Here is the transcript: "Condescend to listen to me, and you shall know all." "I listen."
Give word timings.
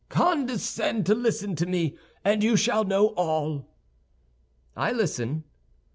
"Condescend 0.09 1.05
to 1.05 1.13
listen 1.13 1.55
to 1.57 1.67
me, 1.67 1.95
and 2.25 2.43
you 2.43 2.55
shall 2.57 2.83
know 2.83 3.09
all." 3.09 3.67
"I 4.75 4.91
listen." 4.93 5.43